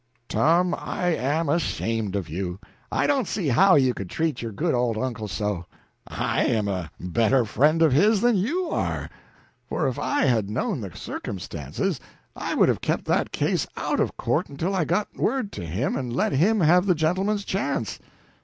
"Tom, 0.27 0.73
I 0.73 1.09
am 1.09 1.47
ashamed 1.47 2.15
of 2.15 2.27
you! 2.27 2.57
I 2.91 3.05
don't 3.05 3.27
see 3.27 3.49
how 3.49 3.75
you 3.75 3.93
could 3.93 4.09
treat 4.09 4.41
your 4.41 4.51
good 4.51 4.73
old 4.73 4.97
uncle 4.97 5.27
so. 5.27 5.65
I 6.07 6.43
am 6.45 6.67
a 6.67 6.89
better 6.99 7.45
friend 7.45 7.83
of 7.83 7.93
his 7.93 8.19
than 8.21 8.35
you 8.35 8.67
are; 8.71 9.11
for 9.69 9.87
if 9.87 9.99
I 9.99 10.25
had 10.25 10.49
known 10.49 10.81
the 10.81 10.89
circumstances 10.97 11.99
I 12.35 12.55
would 12.55 12.67
have 12.69 12.81
kept 12.81 13.05
that 13.05 13.31
case 13.31 13.67
out 13.77 13.99
of 13.99 14.17
court 14.17 14.49
until 14.49 14.73
I 14.73 14.85
got 14.85 15.15
word 15.15 15.51
to 15.51 15.65
him 15.67 15.95
and 15.95 16.11
let 16.11 16.31
him 16.31 16.61
have 16.61 16.89
a 16.89 16.95
gentleman's 16.95 17.45
chance." 17.45 17.99